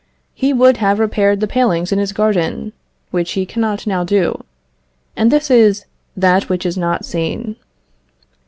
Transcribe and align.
He 0.33 0.51
would 0.51 0.77
have 0.77 0.97
repaired 0.97 1.41
the 1.41 1.47
palings 1.47 1.91
in 1.91 1.99
his 1.99 2.11
garden, 2.11 2.73
which 3.11 3.33
he 3.33 3.45
cannot 3.45 3.85
now 3.85 4.03
do, 4.03 4.43
and 5.15 5.29
this 5.29 5.51
is 5.51 5.85
that 6.17 6.49
which 6.49 6.65
is 6.65 6.75
not 6.75 7.05
seen. 7.05 7.55